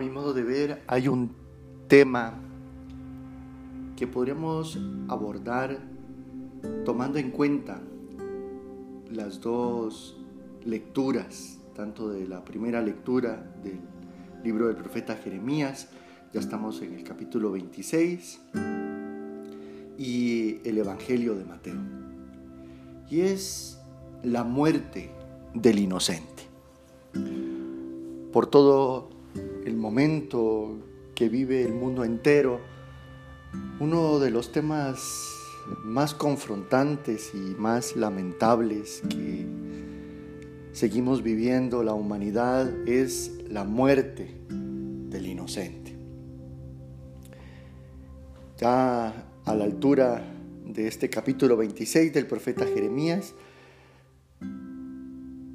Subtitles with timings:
[0.00, 1.30] mi modo de ver, hay un
[1.86, 2.32] tema
[3.96, 4.78] que podríamos
[5.08, 5.78] abordar
[6.86, 7.82] tomando en cuenta
[9.10, 10.18] las dos
[10.64, 13.78] lecturas, tanto de la primera lectura del
[14.42, 15.90] libro del profeta Jeremías,
[16.32, 18.40] ya estamos en el capítulo 26,
[19.98, 21.80] y el Evangelio de Mateo.
[23.10, 23.78] Y es
[24.22, 25.10] la muerte
[25.52, 26.44] del inocente.
[28.32, 29.19] Por todo
[29.64, 30.78] el momento
[31.14, 32.60] que vive el mundo entero,
[33.78, 35.00] uno de los temas
[35.84, 39.46] más confrontantes y más lamentables que
[40.72, 45.96] seguimos viviendo la humanidad es la muerte del inocente.
[48.58, 50.22] Ya a la altura
[50.64, 53.34] de este capítulo 26 del profeta Jeremías,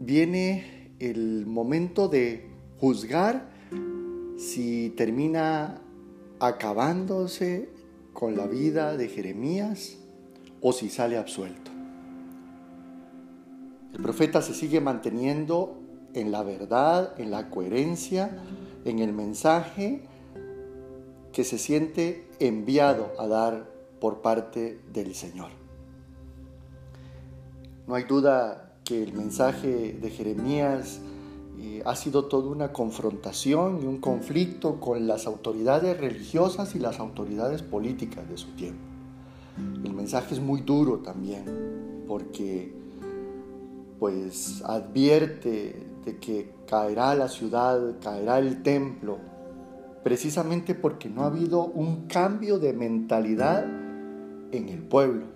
[0.00, 3.49] viene el momento de juzgar
[4.40, 5.82] si termina
[6.38, 7.68] acabándose
[8.14, 9.98] con la vida de Jeremías
[10.62, 11.70] o si sale absuelto.
[13.92, 15.76] El profeta se sigue manteniendo
[16.14, 18.42] en la verdad, en la coherencia,
[18.86, 20.04] en el mensaje
[21.34, 25.50] que se siente enviado a dar por parte del Señor.
[27.86, 31.02] No hay duda que el mensaje de Jeremías
[31.84, 37.62] ha sido toda una confrontación y un conflicto con las autoridades religiosas y las autoridades
[37.62, 38.80] políticas de su tiempo.
[39.84, 41.44] El mensaje es muy duro también
[42.06, 42.72] porque
[43.98, 49.18] pues advierte de que caerá la ciudad, caerá el templo,
[50.02, 53.64] precisamente porque no ha habido un cambio de mentalidad
[54.52, 55.26] en el pueblo.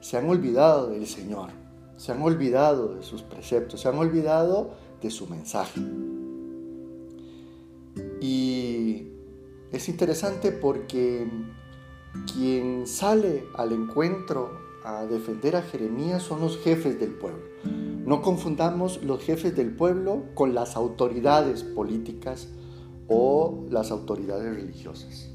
[0.00, 1.50] Se han olvidado del Señor,
[1.98, 4.70] se han olvidado de sus preceptos, se han olvidado
[5.02, 5.80] de su mensaje.
[8.20, 9.08] Y
[9.72, 11.28] es interesante porque
[12.32, 14.50] quien sale al encuentro
[14.84, 17.42] a defender a Jeremías son los jefes del pueblo.
[17.64, 22.48] No confundamos los jefes del pueblo con las autoridades políticas
[23.08, 25.30] o las autoridades religiosas.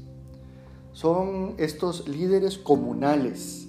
[0.92, 3.68] Son estos líderes comunales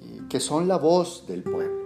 [0.00, 1.85] eh, que son la voz del pueblo.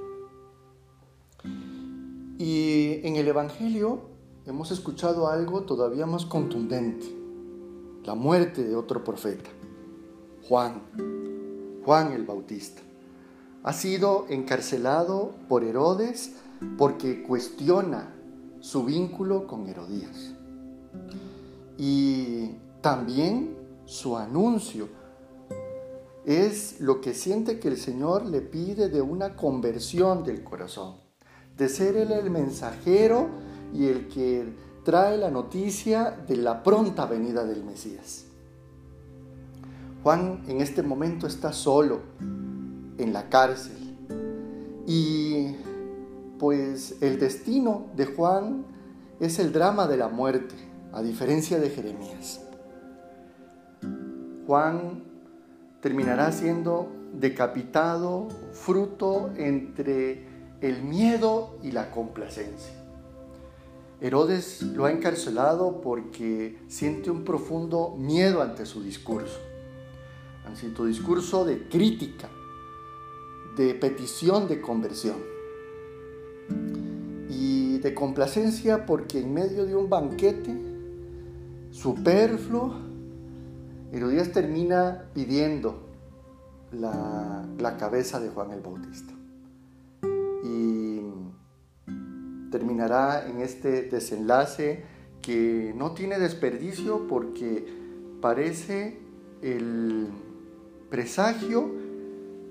[2.40, 4.00] Y en el Evangelio
[4.46, 7.06] hemos escuchado algo todavía más contundente,
[8.02, 9.50] la muerte de otro profeta,
[10.48, 10.80] Juan,
[11.84, 12.80] Juan el Bautista.
[13.62, 16.32] Ha sido encarcelado por Herodes
[16.78, 18.16] porque cuestiona
[18.60, 20.32] su vínculo con Herodías.
[21.76, 24.88] Y también su anuncio
[26.24, 31.09] es lo que siente que el Señor le pide de una conversión del corazón
[31.56, 33.28] de ser Él el mensajero
[33.72, 34.52] y el que
[34.84, 38.26] trae la noticia de la pronta venida del Mesías.
[40.02, 42.00] Juan en este momento está solo
[42.98, 43.96] en la cárcel
[44.86, 45.54] y
[46.38, 48.64] pues el destino de Juan
[49.20, 50.54] es el drama de la muerte,
[50.92, 52.40] a diferencia de Jeremías.
[54.46, 55.02] Juan
[55.80, 60.29] terminará siendo decapitado fruto entre
[60.60, 62.74] el miedo y la complacencia.
[64.00, 69.38] Herodes lo ha encarcelado porque siente un profundo miedo ante su discurso,
[70.46, 72.28] ante su discurso de crítica,
[73.56, 75.16] de petición de conversión
[77.28, 80.56] y de complacencia porque en medio de un banquete
[81.70, 82.74] superfluo,
[83.92, 85.88] Herodías termina pidiendo
[86.72, 89.19] la, la cabeza de Juan el Bautista
[93.26, 94.82] en este desenlace
[95.20, 97.66] que no tiene desperdicio porque
[98.20, 98.98] parece
[99.42, 100.08] el
[100.88, 101.74] presagio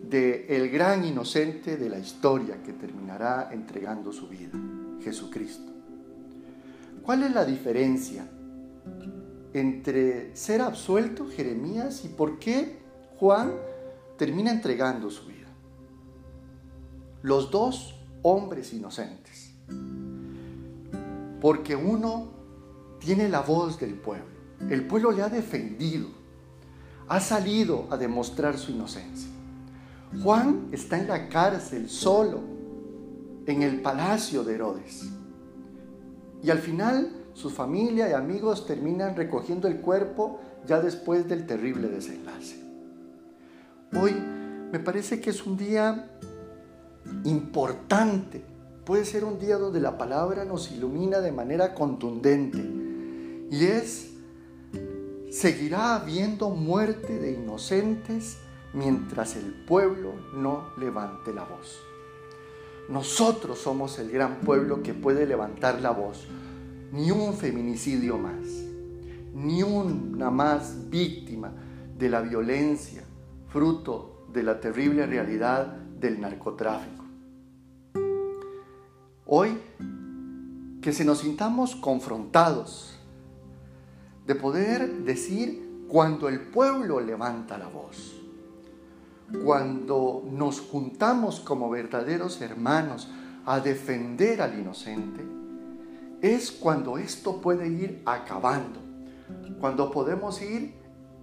[0.03, 4.57] de el gran inocente de la historia que terminará entregando su vida,
[5.01, 5.71] Jesucristo.
[7.03, 8.27] ¿Cuál es la diferencia
[9.53, 12.77] entre ser absuelto Jeremías y por qué
[13.17, 13.51] Juan
[14.17, 15.39] termina entregando su vida?
[17.21, 19.38] los dos hombres inocentes.
[21.41, 22.31] Porque uno
[22.99, 24.25] tiene la voz del pueblo.
[24.69, 26.07] El pueblo le ha defendido.
[27.07, 29.29] Ha salido a demostrar su inocencia.
[30.21, 32.41] Juan está en la cárcel solo,
[33.45, 35.05] en el palacio de Herodes.
[36.43, 41.87] Y al final su familia y amigos terminan recogiendo el cuerpo ya después del terrible
[41.87, 42.61] desenlace.
[43.93, 44.13] Hoy
[44.71, 46.11] me parece que es un día
[47.23, 48.43] importante.
[48.89, 52.57] Puede ser un día donde la palabra nos ilumina de manera contundente
[53.51, 54.09] Y es,
[55.29, 58.39] seguirá habiendo muerte de inocentes
[58.73, 61.79] mientras el pueblo no levante la voz.
[62.89, 66.25] Nosotros somos el gran pueblo que puede levantar la voz.
[66.91, 68.47] Ni un feminicidio más,
[69.35, 71.53] ni una más víctima
[71.95, 73.03] de la violencia,
[73.49, 77.08] fruto de la terrible realidad del narcotráfico.
[79.31, 79.59] Hoy,
[80.81, 82.97] que se nos sintamos confrontados
[84.25, 88.19] de poder decir cuando el pueblo levanta la voz
[89.43, 93.07] cuando nos juntamos como verdaderos hermanos
[93.45, 95.23] a defender al inocente,
[96.21, 98.79] es cuando esto puede ir acabando,
[99.59, 100.73] cuando podemos ir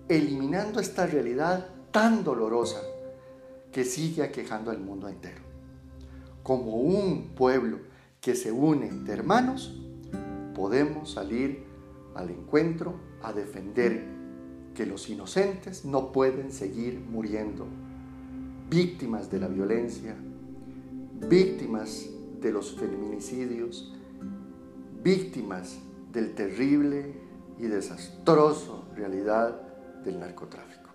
[0.09, 2.81] eliminando esta realidad tan dolorosa
[3.73, 5.43] que sigue aquejando al mundo entero.
[6.43, 7.79] Como un pueblo
[8.27, 9.73] que se une de hermanos,
[10.53, 11.63] podemos salir
[12.17, 14.05] al encuentro a defender
[14.75, 17.69] que los inocentes no pueden seguir muriendo
[18.69, 20.17] víctimas de la violencia,
[21.31, 22.09] víctimas
[22.41, 23.95] de los feminicidios,
[25.05, 25.79] víctimas
[26.13, 27.15] del terrible
[27.61, 29.55] y desastroso realidad
[30.03, 30.91] del narcotráfico.